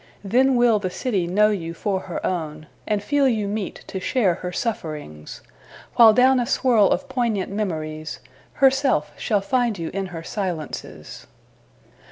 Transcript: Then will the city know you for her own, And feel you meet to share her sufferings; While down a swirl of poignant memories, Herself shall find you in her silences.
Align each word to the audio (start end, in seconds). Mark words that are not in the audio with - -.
Then 0.23 0.55
will 0.55 0.79
the 0.79 0.89
city 0.89 1.27
know 1.27 1.51
you 1.51 1.75
for 1.75 1.99
her 1.99 2.25
own, 2.25 2.65
And 2.87 3.03
feel 3.03 3.27
you 3.27 3.47
meet 3.47 3.83
to 3.85 3.99
share 3.99 4.33
her 4.33 4.51
sufferings; 4.51 5.41
While 5.95 6.11
down 6.13 6.39
a 6.39 6.47
swirl 6.47 6.89
of 6.89 7.07
poignant 7.07 7.51
memories, 7.51 8.19
Herself 8.53 9.11
shall 9.15 9.41
find 9.41 9.77
you 9.77 9.91
in 9.93 10.07
her 10.07 10.23
silences. 10.23 11.27